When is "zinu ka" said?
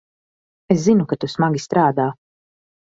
0.87-1.19